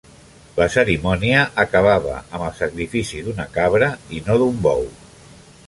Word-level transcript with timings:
La 0.59 0.65
cerimònia 0.75 1.43
acabava 1.63 2.15
amb 2.21 2.47
el 2.47 2.57
sacrifici 2.61 3.21
d'una 3.29 3.47
cabra 3.59 3.91
i 4.19 4.23
no 4.31 4.39
d'un 4.43 4.59
bou. 4.69 4.83